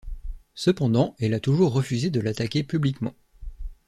[0.55, 3.13] Cependant elle a toujours refusé de l’attaquer publiquement.